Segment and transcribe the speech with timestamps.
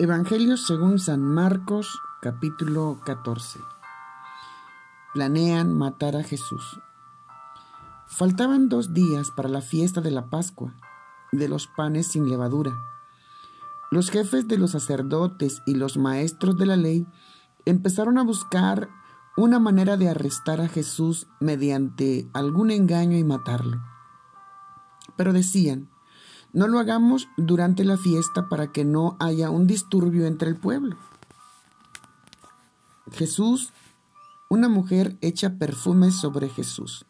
[0.00, 3.60] Evangelio según San Marcos capítulo 14.
[5.12, 6.80] Planean matar a Jesús.
[8.08, 10.74] Faltaban dos días para la fiesta de la Pascua
[11.30, 12.76] de los panes sin levadura.
[13.92, 17.06] Los jefes de los sacerdotes y los maestros de la ley
[17.64, 18.88] empezaron a buscar
[19.36, 23.80] una manera de arrestar a Jesús mediante algún engaño y matarlo.
[25.14, 25.88] Pero decían,
[26.54, 30.96] no lo hagamos durante la fiesta para que no haya un disturbio entre el pueblo.
[33.12, 33.72] Jesús,
[34.48, 37.06] una mujer echa perfume sobre Jesús.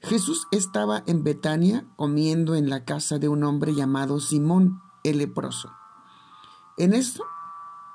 [0.00, 5.70] Jesús estaba en Betania comiendo en la casa de un hombre llamado Simón el leproso.
[6.76, 7.24] En esto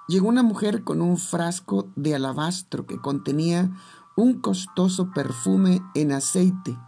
[0.07, 3.69] llegó una mujer con un frasco de alabastro que contenía
[4.15, 6.79] un costoso perfume en aceite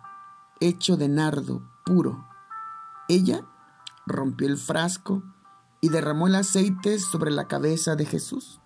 [0.60, 2.28] hecho de nardo puro.
[3.08, 3.46] Ella
[4.10, 5.24] rompió el frasco
[5.82, 8.60] y derramó el aceite sobre la cabeza de Jesús.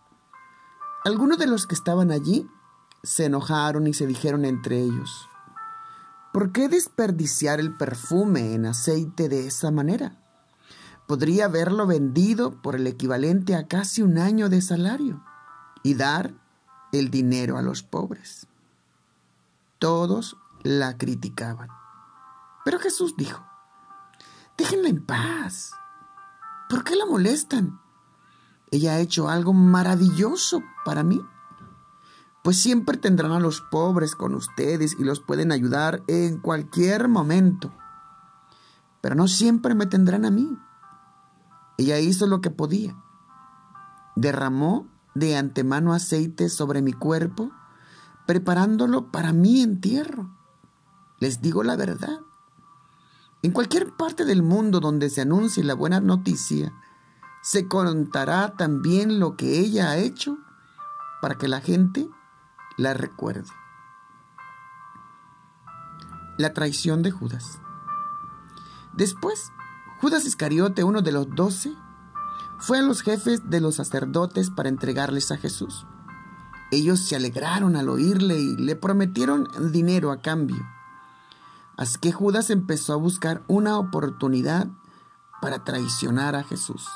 [1.05, 2.49] Algunos de los que estaban allí
[3.03, 5.29] se enojaron y se dijeron entre ellos,
[6.31, 10.17] ¿por qué desperdiciar el perfume en aceite de esa manera?
[11.05, 15.23] Podría haberlo vendido por el equivalente a casi un año de salario
[15.83, 16.33] y dar
[16.93, 18.47] el dinero a los pobres.
[19.79, 21.67] Todos la criticaban.
[22.63, 23.45] Pero Jesús dijo,
[24.63, 25.73] Déjenla en paz.
[26.69, 27.81] ¿Por qué la molestan?
[28.71, 31.21] Ella ha hecho algo maravilloso para mí.
[32.45, 37.73] Pues siempre tendrán a los pobres con ustedes y los pueden ayudar en cualquier momento.
[39.01, 40.57] Pero no siempre me tendrán a mí.
[41.77, 42.95] Ella hizo lo que podía.
[44.15, 47.51] Derramó de antemano aceite sobre mi cuerpo,
[48.25, 50.33] preparándolo para mi entierro.
[51.19, 52.21] Les digo la verdad.
[53.43, 56.73] En cualquier parte del mundo donde se anuncie la buena noticia,
[57.41, 60.37] se contará también lo que ella ha hecho
[61.21, 62.09] para que la gente
[62.77, 63.49] la recuerde.
[66.37, 67.59] La traición de Judas.
[68.93, 69.51] Después,
[69.99, 71.75] Judas Iscariote, uno de los doce,
[72.59, 75.85] fue a los jefes de los sacerdotes para entregarles a Jesús.
[76.71, 80.65] Ellos se alegraron al oírle y le prometieron dinero a cambio.
[81.77, 84.67] Así que Judas empezó a buscar una oportunidad
[85.41, 86.87] para traicionar a Jesús.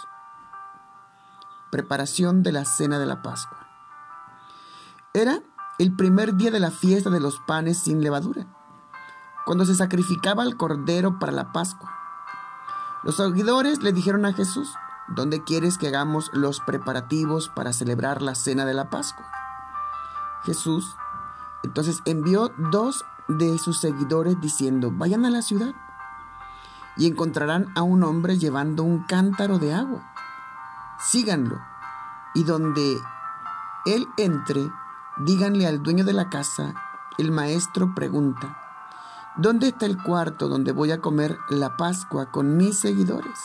[1.72, 3.68] Preparación de la cena de la Pascua.
[5.14, 5.42] Era
[5.80, 8.48] el primer día de la fiesta de los panes sin levadura,
[9.46, 11.92] cuando se sacrificaba el cordero para la Pascua.
[13.04, 14.74] Los seguidores le dijeron a Jesús,
[15.08, 19.26] ¿dónde quieres que hagamos los preparativos para celebrar la cena de la Pascua?
[20.44, 20.96] Jesús
[21.64, 25.74] entonces envió dos de sus seguidores diciendo, vayan a la ciudad
[26.96, 30.02] y encontrarán a un hombre llevando un cántaro de agua.
[31.00, 31.60] Síganlo
[32.34, 32.98] y donde
[33.86, 34.70] él entre,
[35.18, 36.74] díganle al dueño de la casa,
[37.18, 38.58] el maestro pregunta,
[39.36, 43.40] ¿dónde está el cuarto donde voy a comer la Pascua con mis seguidores?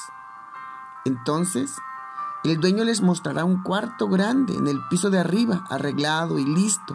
[1.05, 1.77] Entonces,
[2.45, 6.95] el dueño les mostrará un cuarto grande en el piso de arriba, arreglado y listo.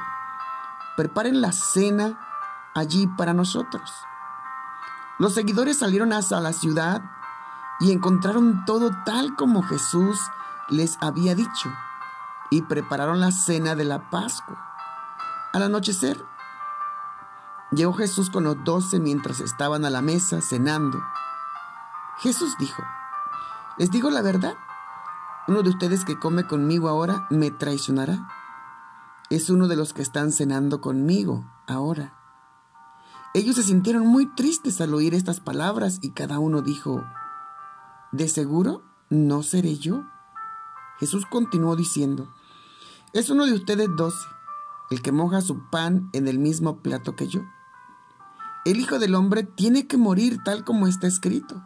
[0.96, 2.20] Preparen la cena
[2.78, 3.92] allí para nosotros.
[5.20, 7.02] Los seguidores salieron hasta la ciudad
[7.80, 10.20] y encontraron todo tal como Jesús
[10.70, 11.72] les había dicho
[12.50, 14.64] y prepararon la cena de la Pascua.
[15.54, 16.24] Al anochecer,
[17.72, 21.04] llegó Jesús con los doce mientras estaban a la mesa cenando.
[22.20, 22.84] Jesús dijo,
[23.78, 24.56] les digo la verdad,
[25.48, 28.28] uno de ustedes que come conmigo ahora me traicionará.
[29.30, 32.17] Es uno de los que están cenando conmigo ahora.
[33.38, 37.06] Ellos se sintieron muy tristes al oír estas palabras y cada uno dijo,
[38.12, 38.82] ¿de seguro
[39.12, 40.04] no seré yo?
[41.00, 42.34] Jesús continuó diciendo,
[43.14, 44.26] es uno de ustedes doce,
[44.90, 47.42] el que moja su pan en el mismo plato que yo.
[48.66, 51.62] El Hijo del Hombre tiene que morir tal como está escrito,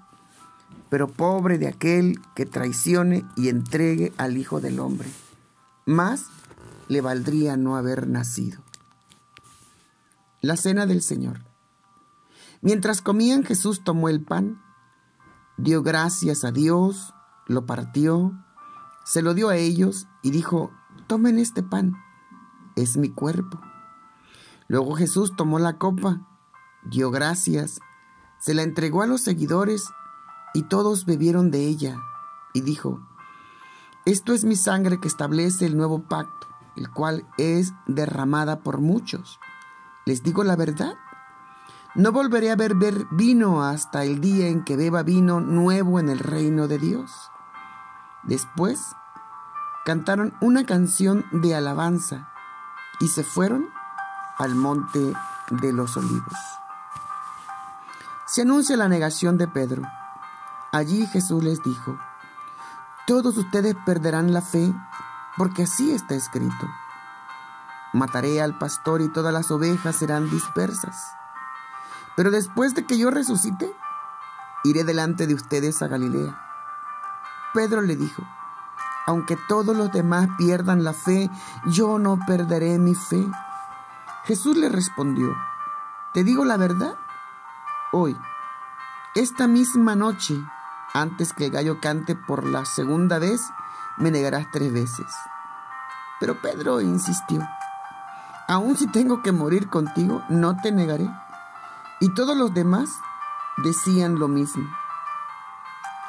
[0.89, 5.07] pero pobre de aquel que traicione y entregue al Hijo del Hombre.
[5.85, 6.25] Más
[6.89, 8.59] le valdría no haber nacido.
[10.41, 11.49] La cena del Señor.
[12.61, 14.61] Mientras comían, Jesús tomó el pan,
[15.57, 17.15] dio gracias a Dios,
[17.47, 18.33] lo partió,
[19.03, 20.71] se lo dio a ellos y dijo,
[21.07, 21.97] tomen este pan,
[22.75, 23.59] es mi cuerpo.
[24.67, 26.21] Luego Jesús tomó la copa,
[26.83, 27.79] dio gracias,
[28.39, 29.85] se la entregó a los seguidores
[30.53, 31.97] y todos bebieron de ella
[32.53, 33.01] y dijo,
[34.05, 39.39] esto es mi sangre que establece el nuevo pacto, el cual es derramada por muchos.
[40.05, 40.93] Les digo la verdad
[41.93, 46.19] no volveré a beber vino hasta el día en que beba vino nuevo en el
[46.19, 47.31] reino de Dios.
[48.23, 48.95] Después
[49.83, 52.29] cantaron una canción de alabanza
[52.99, 53.67] y se fueron
[54.37, 55.13] al monte
[55.49, 56.37] de los olivos.
[58.25, 59.81] Se anuncia la negación de Pedro.
[60.71, 61.99] Allí Jesús les dijo,
[63.05, 64.73] todos ustedes perderán la fe
[65.35, 66.69] porque así está escrito.
[67.91, 71.15] Mataré al pastor y todas las ovejas serán dispersas.
[72.15, 73.73] Pero después de que yo resucite,
[74.63, 76.39] iré delante de ustedes a Galilea.
[77.53, 78.23] Pedro le dijo,
[79.07, 81.29] aunque todos los demás pierdan la fe,
[81.65, 83.25] yo no perderé mi fe.
[84.23, 85.35] Jesús le respondió,
[86.13, 86.95] te digo la verdad,
[87.91, 88.17] hoy,
[89.15, 90.35] esta misma noche,
[90.93, 93.41] antes que el gallo cante por la segunda vez,
[93.97, 95.07] me negarás tres veces.
[96.19, 97.41] Pero Pedro insistió,
[98.47, 101.09] aun si tengo que morir contigo, no te negaré.
[102.01, 102.99] Y todos los demás
[103.57, 104.67] decían lo mismo.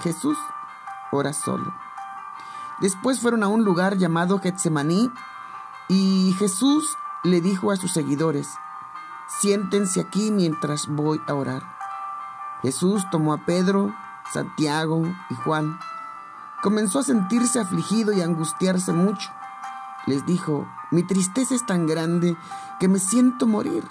[0.01, 0.39] Jesús
[1.13, 1.73] ora solo.
[2.81, 5.13] Después fueron a un lugar llamado Getsemaní
[5.89, 8.49] y Jesús le dijo a sus seguidores,
[9.29, 11.63] siéntense aquí mientras voy a orar.
[12.63, 13.95] Jesús tomó a Pedro,
[14.33, 15.79] Santiago y Juan.
[16.63, 19.31] Comenzó a sentirse afligido y angustiarse mucho.
[20.07, 22.37] Les dijo, mi tristeza es tan grande
[22.81, 23.85] que me siento morir.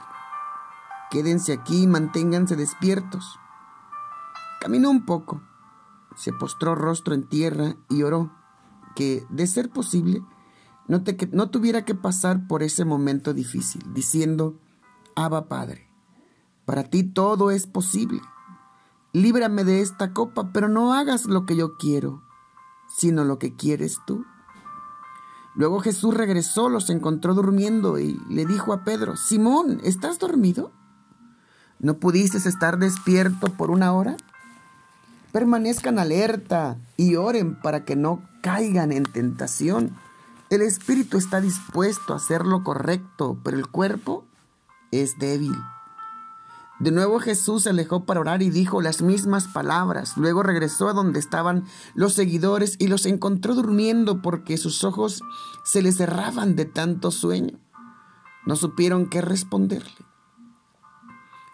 [1.11, 3.37] Quédense aquí y manténganse despiertos.
[4.61, 5.41] Caminó un poco,
[6.15, 8.31] se postró rostro en tierra y oró
[8.95, 10.23] que, de ser posible,
[10.87, 14.57] no, te, no tuviera que pasar por ese momento difícil, diciendo,
[15.15, 15.89] Abba Padre,
[16.63, 18.21] para ti todo es posible.
[19.11, 22.23] Líbrame de esta copa, pero no hagas lo que yo quiero,
[22.87, 24.23] sino lo que quieres tú.
[25.55, 30.71] Luego Jesús regresó, los encontró durmiendo y le dijo a Pedro, Simón, ¿estás dormido?
[31.81, 34.15] ¿No pudiste estar despierto por una hora?
[35.31, 39.97] Permanezcan alerta y oren para que no caigan en tentación.
[40.51, 44.25] El espíritu está dispuesto a hacer lo correcto, pero el cuerpo
[44.91, 45.55] es débil.
[46.79, 50.17] De nuevo Jesús se alejó para orar y dijo las mismas palabras.
[50.17, 55.23] Luego regresó a donde estaban los seguidores y los encontró durmiendo porque sus ojos
[55.63, 57.57] se les cerraban de tanto sueño.
[58.45, 60.10] No supieron qué responderle.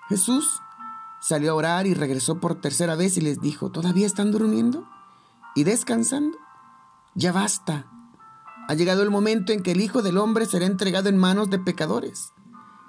[0.10, 0.62] Jesús
[1.20, 4.88] salió a orar y regresó por tercera vez y les dijo, ¿todavía están durmiendo
[5.56, 6.38] y descansando?
[7.16, 7.88] Ya basta.
[8.68, 11.60] Ha llegado el momento en que el Hijo del Hombre será entregado en manos de
[11.60, 12.34] pecadores.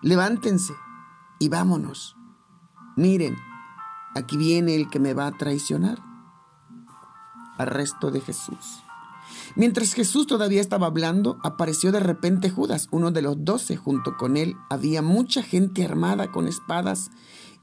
[0.02, 0.74] Levántense
[1.38, 2.16] y vámonos.
[2.96, 3.36] Miren,
[4.14, 5.98] aquí viene el que me va a traicionar.
[7.58, 8.82] Arresto de Jesús.
[9.56, 13.76] Mientras Jesús todavía estaba hablando, apareció de repente Judas, uno de los doce.
[13.76, 17.10] Junto con él había mucha gente armada con espadas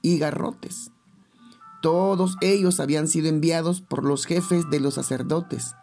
[0.01, 0.91] y garrotes.
[1.81, 5.75] Todos ellos habían sido enviados por los jefes de los sacerdotes,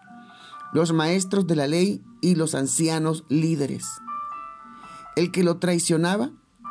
[0.73, 3.87] los maestros de la ley y los ancianos líderes.
[5.15, 6.31] El que lo traicionaba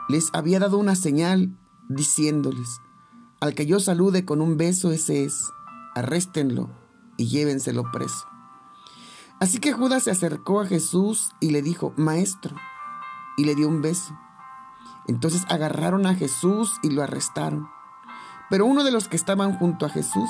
[0.09, 1.55] les había dado una señal
[1.87, 2.81] diciéndoles,
[3.39, 5.51] al que yo salude con un beso ese es,
[5.95, 6.69] arréstenlo
[7.17, 8.30] y llévenselo preso.
[9.41, 12.55] Así que Judas se acercó a Jesús y le dijo, Maestro,
[13.37, 14.15] y le dio un beso.
[15.07, 17.67] Entonces agarraron a Jesús y lo arrestaron.
[18.51, 20.29] Pero uno de los que estaban junto a Jesús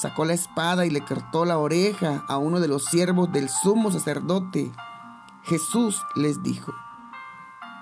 [0.00, 3.90] sacó la espada y le cortó la oreja a uno de los siervos del sumo
[3.90, 4.70] sacerdote.
[5.42, 6.72] Jesús les dijo,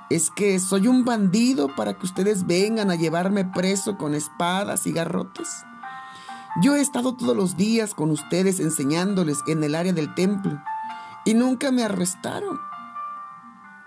[0.09, 4.93] ¿Es que soy un bandido para que ustedes vengan a llevarme preso con espadas y
[4.93, 5.67] garrotes?
[6.57, 10.61] Yo he estado todos los días con ustedes enseñándoles en el área del templo
[11.25, 12.59] y nunca me arrestaron.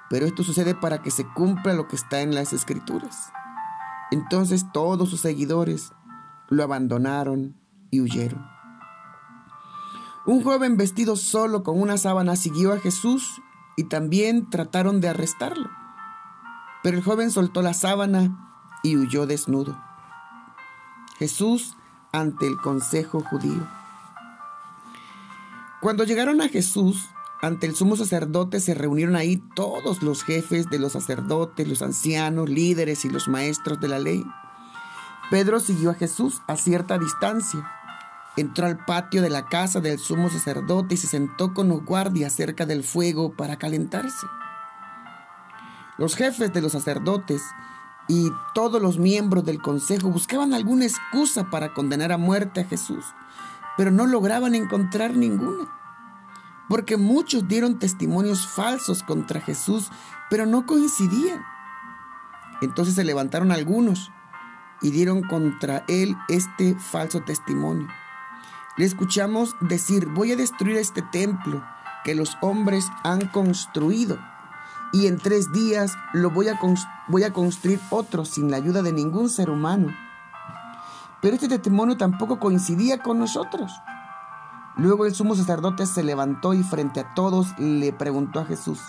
[0.09, 3.33] Pero esto sucede para que se cumpla lo que está en las escrituras.
[4.11, 5.91] Entonces todos sus seguidores
[6.47, 7.57] lo abandonaron
[7.91, 8.45] y huyeron.
[10.25, 13.41] Un joven vestido solo con una sábana siguió a Jesús
[13.75, 15.69] y también trataron de arrestarlo.
[16.81, 18.53] Pero el joven soltó la sábana
[18.83, 19.77] y huyó desnudo.
[21.17, 21.75] Jesús
[22.13, 23.67] ante el consejo judío.
[25.81, 27.09] Cuando llegaron a Jesús,
[27.41, 32.49] ante el sumo sacerdote se reunieron ahí todos los jefes de los sacerdotes, los ancianos,
[32.49, 34.23] líderes y los maestros de la ley.
[35.29, 37.69] Pedro siguió a Jesús a cierta distancia.
[38.37, 42.33] Entró al patio de la casa del sumo sacerdote y se sentó con los guardias
[42.33, 44.27] cerca del fuego para calentarse.
[45.97, 47.41] Los jefes de los sacerdotes
[48.07, 53.05] y todos los miembros del consejo buscaban alguna excusa para condenar a muerte a Jesús,
[53.77, 55.69] pero no lograban encontrar ninguna.
[56.69, 59.89] Porque muchos dieron testimonios falsos contra Jesús,
[60.29, 61.41] pero no coincidían.
[62.61, 64.11] Entonces se levantaron algunos
[64.81, 67.87] y dieron contra él este falso testimonio.
[68.75, 71.63] Le escuchamos decir, voy a destruir este templo
[72.03, 74.19] que los hombres han construido
[74.93, 76.59] y en tres días lo voy a,
[77.07, 79.87] voy a construir otro sin la ayuda de ningún ser humano.
[81.19, 83.71] Pero este testimonio tampoco coincidía con nosotros.
[84.77, 88.79] Luego el sumo sacerdote se levantó y frente a todos le preguntó a Jesús,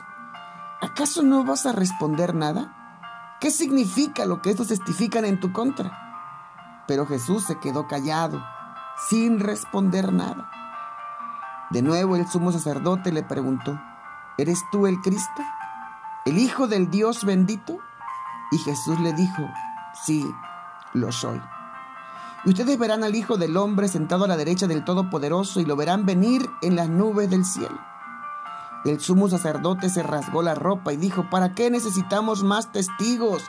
[0.81, 3.37] ¿acaso no vas a responder nada?
[3.41, 6.85] ¿Qué significa lo que estos testifican en tu contra?
[6.87, 8.45] Pero Jesús se quedó callado,
[9.09, 10.51] sin responder nada.
[11.71, 13.81] De nuevo el sumo sacerdote le preguntó,
[14.37, 15.43] ¿eres tú el Cristo?
[16.25, 17.79] ¿El Hijo del Dios bendito?
[18.51, 19.43] Y Jesús le dijo,
[20.07, 20.25] sí,
[20.95, 21.41] lo soy.
[22.47, 25.77] Y ustedes verán al Hijo del Hombre sentado a la derecha del Todopoderoso y lo
[25.77, 27.79] verán venir en las nubes del cielo.
[28.85, 33.43] El sumo sacerdote se rasgó la ropa y dijo, ¿para qué necesitamos más testigos?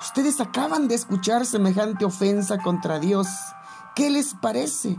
[0.00, 3.26] Ustedes acaban de escuchar semejante ofensa contra Dios.
[3.94, 4.98] ¿Qué les parece?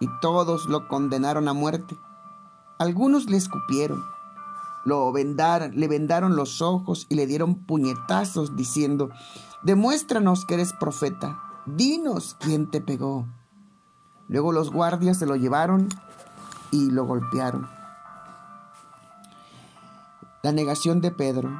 [0.00, 1.98] Y todos lo condenaron a muerte.
[2.78, 4.02] Algunos le escupieron,
[4.84, 9.10] lo vendaron, le vendaron los ojos y le dieron puñetazos diciendo,
[9.62, 13.26] demuéstranos que eres profeta, dinos quién te pegó.
[14.28, 15.88] Luego los guardias se lo llevaron
[16.70, 17.68] y lo golpearon.
[20.42, 21.50] La negación de Pedro.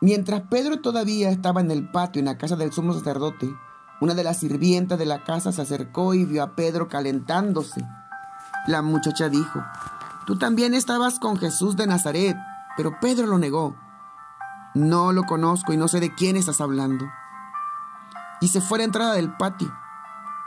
[0.00, 3.54] Mientras Pedro todavía estaba en el patio en la casa del sumo sacerdote,
[4.00, 7.84] una de las sirvientas de la casa se acercó y vio a Pedro calentándose.
[8.66, 9.60] La muchacha dijo,
[10.28, 12.36] Tú también estabas con Jesús de Nazaret,
[12.78, 13.74] pero Pedro lo negó.
[14.72, 17.10] No lo conozco y no sé de quién estás hablando.
[18.40, 19.76] Y se fue a la entrada del patio.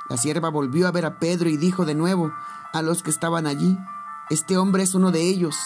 [0.08, 2.32] La sierva volvió a ver a Pedro y dijo de nuevo
[2.72, 3.78] a los que estaban allí,
[4.30, 5.58] Este hombre es uno de ellos.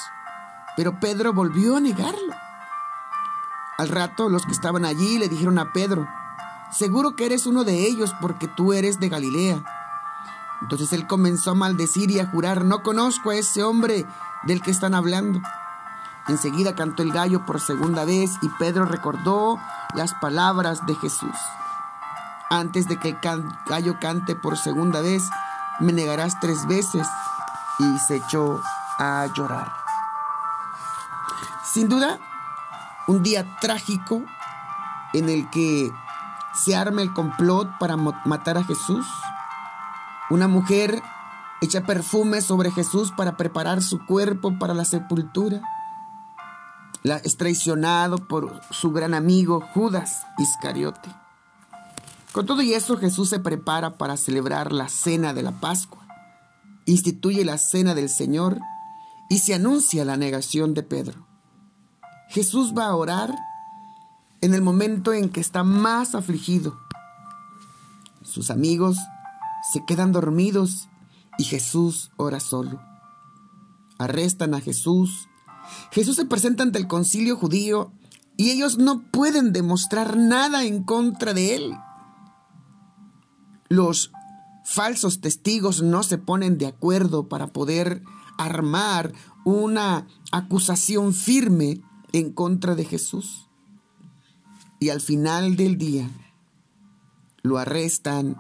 [0.76, 2.34] Pero Pedro volvió a negarlo.
[3.78, 6.08] Al rato los que estaban allí le dijeron a Pedro,
[6.72, 9.64] seguro que eres uno de ellos porque tú eres de Galilea.
[10.64, 14.08] Entonces él comenzó a maldecir y a jurar, no conozco a ese hombre
[14.48, 15.42] del que están hablando.
[16.28, 19.60] Enseguida cantó el gallo por segunda vez y Pedro recordó
[19.94, 21.36] las palabras de Jesús.
[22.50, 23.18] Antes de que el
[23.66, 25.24] gallo cante por segunda vez,
[25.80, 27.08] me negarás tres veces.
[27.78, 28.62] Y se echó
[28.98, 29.72] a llorar.
[31.64, 32.20] Sin duda,
[33.08, 34.24] un día trágico
[35.14, 35.92] en el que
[36.54, 39.06] se arma el complot para matar a Jesús.
[40.30, 41.04] Una mujer
[41.62, 45.62] echa perfume sobre Jesús para preparar su cuerpo para la sepultura.
[47.06, 51.08] La, es traicionado por su gran amigo Judas Iscariote.
[52.32, 56.04] Con todo y eso, Jesús se prepara para celebrar la cena de la Pascua.
[56.88, 58.60] Instituye la cena del Señor
[59.30, 61.28] y se anuncia la negación de Pedro.
[62.30, 63.36] Jesús va a orar
[64.42, 66.76] en el momento en que está más afligido.
[68.24, 68.98] Sus amigos
[69.72, 70.88] se quedan dormidos
[71.38, 72.82] y Jesús ora solo.
[74.00, 75.28] Arrestan a Jesús.
[75.92, 77.92] Jesús se presenta ante el concilio judío
[78.38, 81.76] y ellos no pueden demostrar nada en contra de él.
[83.70, 84.12] Los
[84.64, 88.04] falsos testigos no se ponen de acuerdo para poder
[88.38, 89.14] armar
[89.46, 91.82] una acusación firme
[92.12, 93.48] en contra de Jesús.
[94.80, 96.10] Y al final del día
[97.42, 98.38] lo arrestan,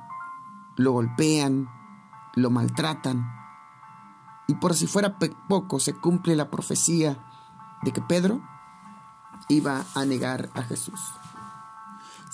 [0.78, 1.68] lo golpean,
[2.36, 3.35] lo maltratan.
[4.48, 7.18] Y por si fuera poco, se cumple la profecía
[7.84, 8.42] de que Pedro
[9.50, 11.00] iba a negar a Jesús.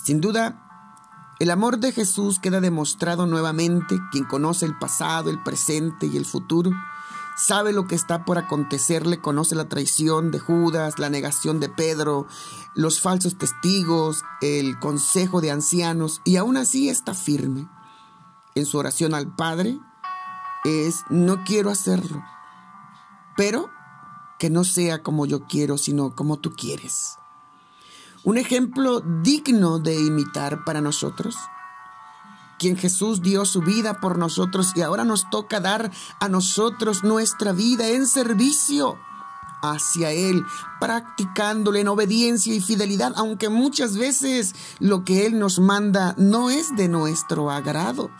[0.02, 0.68] Sin duda,
[1.38, 3.98] el amor de Jesús queda demostrado nuevamente.
[4.10, 6.70] Quien conoce el pasado, el presente y el futuro
[7.36, 12.26] sabe lo que está por acontecerle, conoce la traición de Judas, la negación de Pedro,
[12.74, 17.68] los falsos testigos, el consejo de ancianos, y aún así está firme.
[18.54, 19.80] En su oración al Padre
[20.64, 22.22] es, no quiero hacerlo,
[23.36, 23.70] pero
[24.38, 27.18] que no sea como yo quiero, sino como tú quieres.
[28.24, 31.36] Un ejemplo digno de imitar para nosotros
[32.62, 35.90] quien Jesús dio su vida por nosotros y ahora nos toca dar
[36.20, 38.96] a nosotros nuestra vida en servicio
[39.62, 40.44] hacia Él,
[40.78, 46.76] practicándole en obediencia y fidelidad, aunque muchas veces lo que Él nos manda no es
[46.76, 48.10] de nuestro agrado.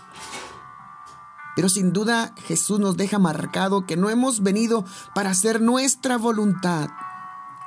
[1.54, 6.88] Pero sin duda Jesús nos deja marcado que no hemos venido para hacer nuestra voluntad,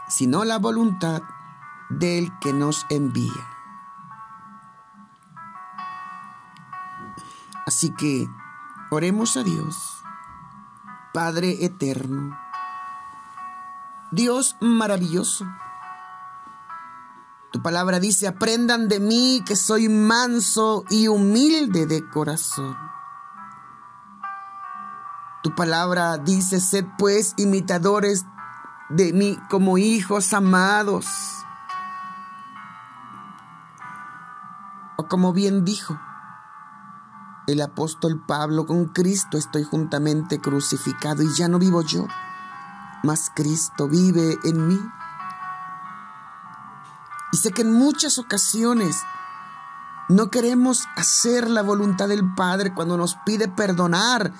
[0.07, 1.21] sino la voluntad
[1.89, 3.55] del que nos envía.
[7.65, 8.27] Así que
[8.91, 9.75] oremos a Dios,
[11.13, 12.37] Padre eterno,
[14.11, 15.45] Dios maravilloso.
[17.51, 22.84] Tu palabra dice, aprendan de mí que soy manso y humilde de corazón.
[25.45, 28.25] Tu palabra dice, sed pues imitadores
[28.89, 31.05] de mí como hijos amados.
[34.97, 35.99] O como bien dijo
[37.45, 42.07] el apóstol Pablo, con Cristo estoy juntamente crucificado y ya no vivo yo,
[43.03, 44.79] mas Cristo vive en mí.
[47.33, 48.99] Y sé que en muchas ocasiones
[50.09, 54.33] no queremos hacer la voluntad del Padre cuando nos pide perdonar,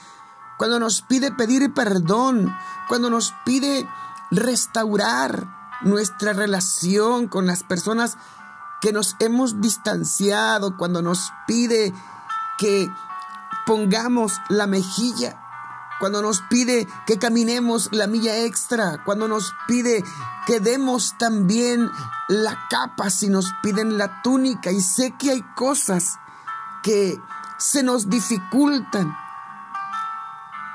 [0.58, 2.56] cuando nos pide pedir perdón,
[2.88, 3.88] cuando nos pide
[4.32, 5.48] restaurar
[5.82, 8.18] nuestra relación con las personas
[8.82, 11.94] que nos hemos distanciado, cuando nos pide
[12.58, 12.90] que
[13.66, 15.42] pongamos la mejilla,
[16.00, 20.04] cuando nos pide que caminemos la milla extra, cuando nos pide
[20.46, 21.90] que demos también
[22.28, 24.72] la capa si nos piden la túnica.
[24.72, 26.20] Y sé que hay cosas
[26.84, 27.20] que
[27.58, 29.16] se nos dificultan.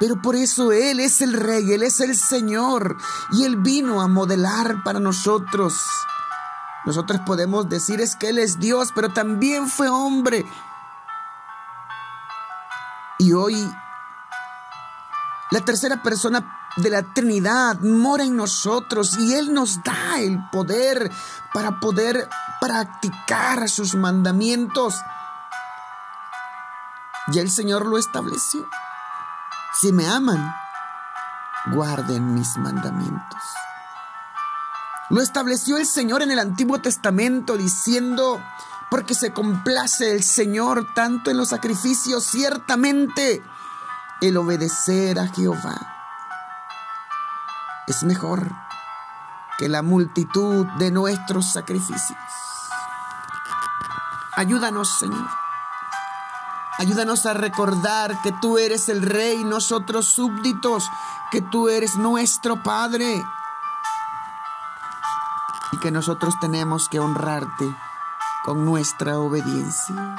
[0.00, 2.96] Pero por eso Él es el Rey, Él es el Señor
[3.32, 5.74] y Él vino a modelar para nosotros.
[6.86, 10.46] Nosotros podemos decir es que Él es Dios, pero también fue hombre.
[13.18, 13.70] Y hoy
[15.50, 21.12] la tercera persona de la Trinidad mora en nosotros y Él nos da el poder
[21.52, 22.26] para poder
[22.58, 24.94] practicar sus mandamientos.
[27.34, 28.66] Y el Señor lo estableció.
[29.72, 30.54] Si me aman,
[31.72, 33.42] guarden mis mandamientos.
[35.10, 38.40] Lo estableció el Señor en el Antiguo Testamento diciendo,
[38.90, 43.42] porque se complace el Señor tanto en los sacrificios, ciertamente
[44.20, 45.96] el obedecer a Jehová
[47.90, 48.52] es mejor
[49.58, 52.18] que la multitud de nuestros sacrificios.
[54.36, 55.28] Ayúdanos, Señor.
[56.80, 60.88] Ayúdanos a recordar que tú eres el Rey, nosotros súbditos,
[61.30, 63.22] que tú eres nuestro Padre
[65.72, 67.76] y que nosotros tenemos que honrarte
[68.46, 70.16] con nuestra obediencia.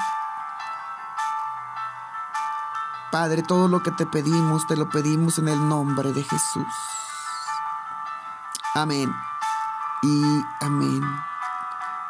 [3.10, 6.74] Padre, todo lo que te pedimos, te lo pedimos en el nombre de Jesús.
[8.76, 9.12] Amén
[10.04, 10.22] y
[10.60, 11.02] amén.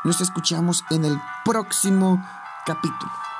[0.04, 2.22] Nos escuchamos en el próximo
[2.66, 3.31] capítulo.